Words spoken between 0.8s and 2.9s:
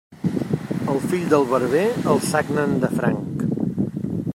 El fill del barber el sagnen